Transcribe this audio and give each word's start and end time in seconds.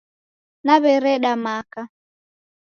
Naw'ereda 0.65 1.31
maka 1.43 1.81